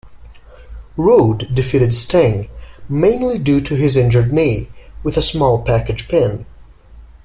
[0.97, 2.49] Rude defeated Sting,
[2.89, 4.67] mainly due to his injured knee,
[5.03, 6.47] with a small package pin.